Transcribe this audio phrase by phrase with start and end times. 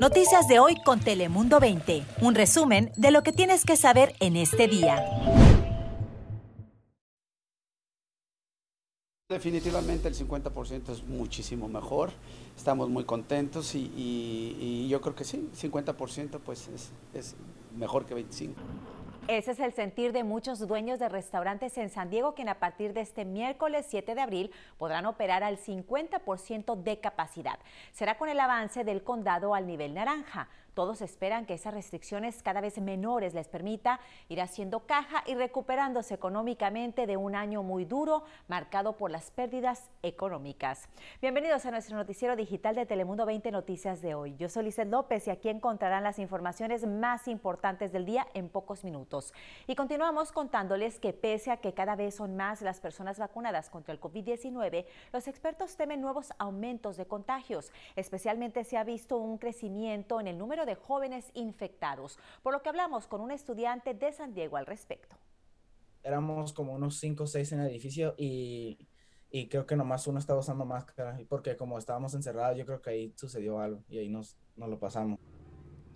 [0.00, 2.04] Noticias de hoy con Telemundo 20.
[2.20, 5.02] Un resumen de lo que tienes que saber en este día.
[9.28, 12.10] Definitivamente el 50% es muchísimo mejor,
[12.56, 17.34] estamos muy contentos y, yo creo que sí, 50% pues es, es
[17.76, 18.54] mejor que 25%.
[19.28, 22.92] Ese es el sentir de muchos dueños de restaurantes en San Diego, quien a partir
[22.92, 27.58] de este miércoles 7 de abril podrán operar al 50% de capacidad.
[27.92, 30.48] Será con el avance del condado al nivel naranja.
[30.74, 36.12] Todos esperan que esas restricciones cada vez menores les permita ir haciendo caja y recuperándose
[36.12, 40.86] económicamente de un año muy duro marcado por las pérdidas económicas.
[41.22, 44.36] Bienvenidos a nuestro noticiero digital de Telemundo 20 Noticias de hoy.
[44.36, 48.84] Yo soy Lizeth López y aquí encontrarán las informaciones más importantes del día en pocos
[48.84, 49.15] minutos.
[49.66, 53.92] Y continuamos contándoles que pese a que cada vez son más las personas vacunadas contra
[53.92, 57.72] el COVID-19, los expertos temen nuevos aumentos de contagios.
[57.96, 62.68] Especialmente se ha visto un crecimiento en el número de jóvenes infectados, por lo que
[62.68, 65.16] hablamos con un estudiante de San Diego al respecto.
[66.02, 68.78] Éramos como unos 5 o 6 en el edificio y,
[69.30, 72.90] y, creo que nomás uno estaba usando máscara, porque como estábamos encerrados, yo creo que
[72.90, 75.18] ahí sucedió algo y ahí nos, nos lo pasamos.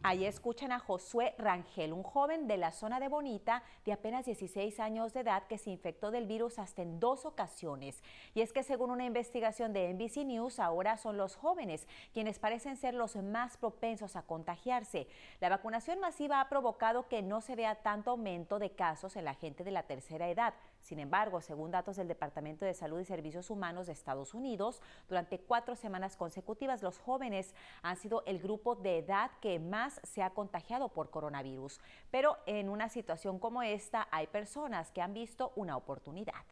[0.02, 4.80] Ahí escuchan a Josué Rangel, un joven de la zona de Bonita de apenas 16
[4.80, 8.02] años de edad que se infectó del virus hasta en dos ocasiones.
[8.32, 12.78] Y es que según una investigación de NBC News, ahora son los jóvenes quienes parecen
[12.78, 15.06] ser los más propensos a contagiarse.
[15.38, 19.34] La vacunación masiva ha provocado que no se vea tanto aumento de casos en la
[19.34, 20.54] gente de la tercera edad.
[20.80, 25.38] Sin embargo, según datos del Departamento de Salud y Servicios Humanos de Estados Unidos, durante
[25.38, 30.30] cuatro semanas consecutivas los jóvenes han sido el grupo de edad que más se ha
[30.30, 31.80] contagiado por coronavirus.
[32.10, 36.44] Pero en una situación como esta hay personas que han visto una oportunidad.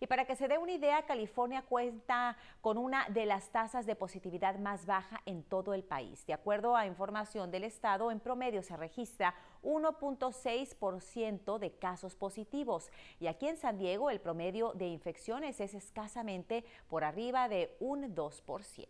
[0.00, 3.96] Y para que se dé una idea, California cuenta con una de las tasas de
[3.96, 6.26] positividad más baja en todo el país.
[6.26, 12.90] De acuerdo a información del Estado, en promedio se registra 1.6% de casos positivos.
[13.20, 18.14] Y aquí en San Diego el promedio de infecciones es escasamente por arriba de un
[18.14, 18.86] 2%.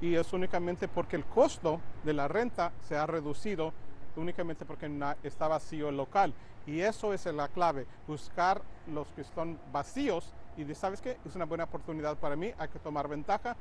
[0.00, 3.72] Y es únicamente porque el costo de la renta se ha reducido
[4.16, 4.90] únicamente porque
[5.22, 6.34] está vacío el local.
[6.66, 8.60] Y eso es la clave, buscar
[8.92, 11.16] los que están vacíos y de, ¿sabes qué?
[11.24, 13.56] Es una buena oportunidad para mí, hay que tomar ventaja.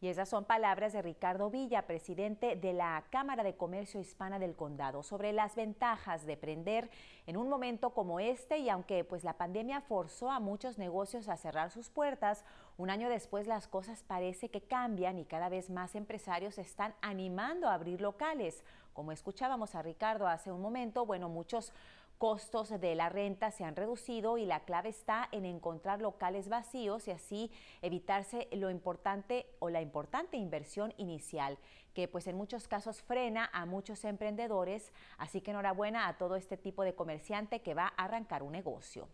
[0.00, 4.54] Y esas son palabras de Ricardo Villa, presidente de la Cámara de Comercio Hispana del
[4.54, 6.88] Condado, sobre las ventajas de prender
[7.26, 11.36] en un momento como este y aunque pues la pandemia forzó a muchos negocios a
[11.36, 12.44] cerrar sus puertas,
[12.76, 17.68] un año después las cosas parece que cambian y cada vez más empresarios están animando
[17.68, 18.62] a abrir locales.
[18.92, 21.72] Como escuchábamos a Ricardo hace un momento, bueno, muchos
[22.18, 27.08] costos de la renta se han reducido y la clave está en encontrar locales vacíos
[27.08, 31.58] y así evitarse lo importante o la importante inversión inicial
[31.94, 36.56] que pues en muchos casos frena a muchos emprendedores, así que enhorabuena a todo este
[36.56, 39.08] tipo de comerciante que va a arrancar un negocio.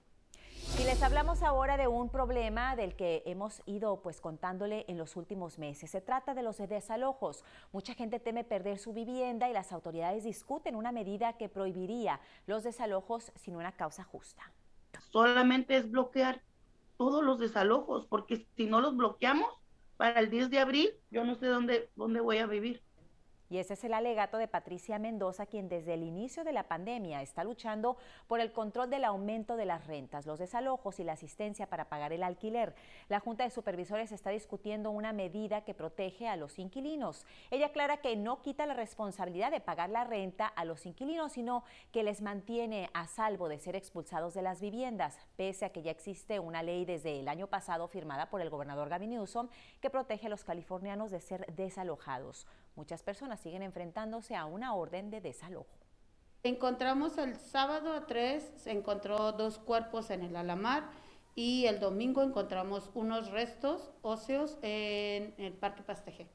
[0.78, 5.16] Y les hablamos ahora de un problema del que hemos ido pues contándole en los
[5.16, 5.90] últimos meses.
[5.90, 7.44] Se trata de los desalojos.
[7.72, 12.64] Mucha gente teme perder su vivienda y las autoridades discuten una medida que prohibiría los
[12.64, 14.42] desalojos sin una causa justa.
[15.10, 16.42] Solamente es bloquear
[16.96, 19.48] todos los desalojos, porque si no los bloqueamos
[19.96, 22.82] para el 10 de abril, yo no sé dónde, dónde voy a vivir.
[23.54, 27.22] Y ese es el alegato de Patricia Mendoza, quien desde el inicio de la pandemia
[27.22, 31.68] está luchando por el control del aumento de las rentas, los desalojos y la asistencia
[31.68, 32.74] para pagar el alquiler.
[33.08, 37.26] La Junta de Supervisores está discutiendo una medida que protege a los inquilinos.
[37.52, 41.62] Ella aclara que no quita la responsabilidad de pagar la renta a los inquilinos, sino
[41.92, 45.92] que les mantiene a salvo de ser expulsados de las viviendas, pese a que ya
[45.92, 49.48] existe una ley desde el año pasado firmada por el gobernador Gavin Newsom
[49.80, 52.48] que protege a los californianos de ser desalojados.
[52.76, 55.78] Muchas personas siguen enfrentándose a una orden de desalojo.
[56.42, 60.90] Encontramos el sábado a tres, se encontró dos cuerpos en el Alamar
[61.34, 66.28] y el domingo encontramos unos restos óseos en el Parque Pasteje.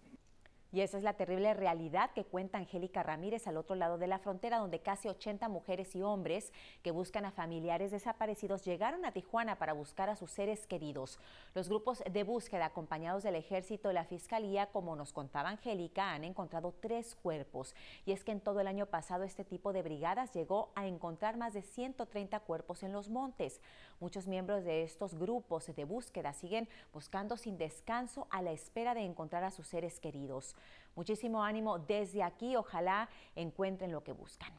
[0.72, 4.20] Y esa es la terrible realidad que cuenta Angélica Ramírez al otro lado de la
[4.20, 6.54] frontera, donde casi 80 mujeres y hombres
[6.84, 11.20] que buscan a familiares desaparecidos llegaron a Tijuana para buscar a sus seres queridos.
[11.56, 16.24] Los grupos de búsqueda acompañados del ejército y la fiscalía, como nos contaba Angélica, han
[16.24, 17.74] encontrado tres cuerpos.
[18.06, 21.36] Y es que en todo el año pasado este tipo de brigadas llegó a encontrar
[21.36, 23.60] más de 130 cuerpos en los montes.
[24.00, 29.02] Muchos miembros de estos grupos de búsqueda siguen buscando sin descanso a la espera de
[29.02, 30.56] encontrar a sus seres queridos.
[31.00, 33.08] Muchísimo ánimo desde aquí, ojalá
[33.38, 34.52] encuentren lo que buscan.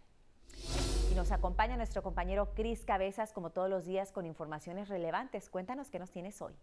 [1.13, 5.51] Y nos acompaña nuestro compañero Cris Cabezas, como todos los días, con informaciones relevantes.
[5.51, 6.55] Cuéntanos qué nos tienes hoy.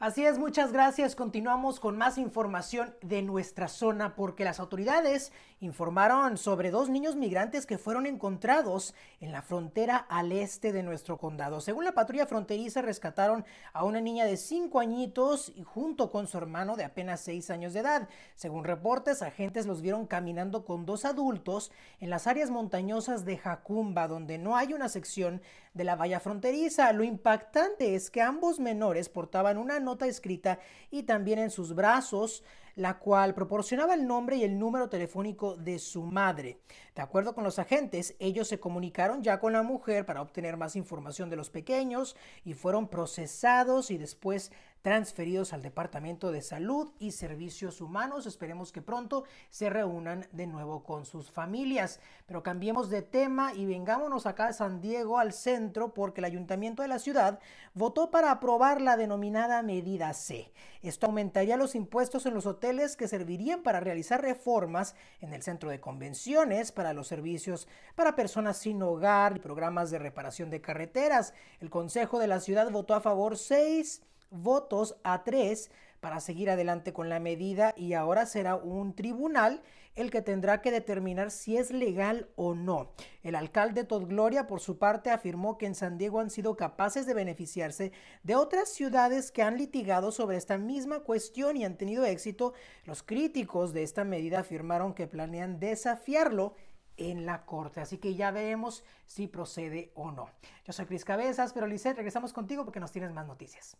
[0.00, 1.16] Así es, muchas gracias.
[1.16, 7.66] Continuamos con más información de nuestra zona porque las autoridades informaron sobre dos niños migrantes
[7.66, 11.60] que fueron encontrados en la frontera al este de nuestro condado.
[11.60, 16.38] Según la patrulla fronteriza, rescataron a una niña de cinco añitos y junto con su
[16.38, 18.08] hermano de apenas seis años de edad.
[18.36, 24.06] Según reportes, agentes los vieron caminando con dos adultos en las áreas montañosas de Jacumba,
[24.06, 25.42] donde no hay una sección
[25.74, 26.92] de la valla fronteriza.
[26.92, 30.58] Lo impactante es que ambos menores portaban una nota escrita
[30.90, 32.44] y también en sus brazos
[32.78, 36.60] la cual proporcionaba el nombre y el número telefónico de su madre.
[36.94, 40.76] De acuerdo con los agentes, ellos se comunicaron ya con la mujer para obtener más
[40.76, 42.14] información de los pequeños
[42.44, 44.52] y fueron procesados y después
[44.82, 48.26] transferidos al Departamento de Salud y Servicios Humanos.
[48.26, 52.00] Esperemos que pronto se reúnan de nuevo con sus familias.
[52.26, 56.82] Pero cambiemos de tema y vengámonos acá a San Diego, al centro, porque el ayuntamiento
[56.82, 57.40] de la ciudad
[57.74, 60.52] votó para aprobar la denominada medida C.
[60.82, 65.70] Esto aumentaría los impuestos en los hoteles que servirían para realizar reformas en el centro
[65.70, 71.34] de convenciones, para los servicios para personas sin hogar y programas de reparación de carreteras.
[71.60, 75.70] El Consejo de la Ciudad votó a favor seis votos a tres
[76.00, 79.62] para seguir adelante con la medida y ahora será un tribunal
[79.96, 82.92] el que tendrá que determinar si es legal o no.
[83.24, 87.04] El alcalde Todd Gloria, por su parte, afirmó que en San Diego han sido capaces
[87.04, 87.92] de beneficiarse
[88.22, 92.52] de otras ciudades que han litigado sobre esta misma cuestión y han tenido éxito.
[92.84, 96.54] Los críticos de esta medida afirmaron que planean desafiarlo
[96.96, 97.80] en la corte.
[97.80, 100.30] Así que ya veremos si procede o no.
[100.64, 103.76] Yo soy Cris Cabezas, pero Lisette, regresamos contigo porque nos tienes más noticias.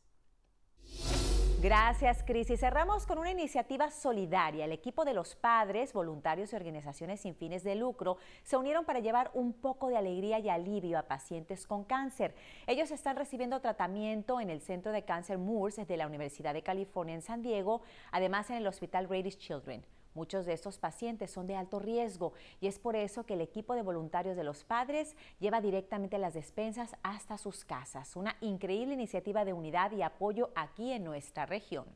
[1.61, 2.51] Gracias, Cris.
[2.51, 4.65] Y cerramos con una iniciativa solidaria.
[4.65, 9.01] El equipo de los padres, voluntarios y organizaciones sin fines de lucro se unieron para
[9.01, 12.37] llevar un poco de alegría y alivio a pacientes con cáncer.
[12.69, 17.17] Ellos están recibiendo tratamiento en el Centro de Cáncer Moores de la Universidad de California
[17.17, 17.83] en San Diego,
[18.13, 19.85] además en el Hospital Radish Children.
[20.15, 23.75] Muchos de estos pacientes son de alto riesgo y es por eso que el equipo
[23.75, 28.17] de voluntarios de los padres lleva directamente las despensas hasta sus casas.
[28.17, 31.87] Una increíble iniciativa de unidad y apoyo aquí en nuestra región.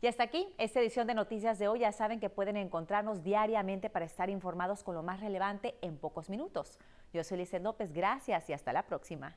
[0.00, 1.80] Y hasta aquí esta edición de Noticias de hoy.
[1.80, 6.30] Ya saben que pueden encontrarnos diariamente para estar informados con lo más relevante en pocos
[6.30, 6.78] minutos.
[7.12, 9.36] Yo soy Lice López, gracias y hasta la próxima.